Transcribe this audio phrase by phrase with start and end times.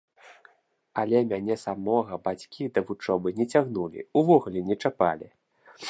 [1.01, 5.27] Але мяне самога бацькі да вучобы не цягнулі, увогуле не чапалі.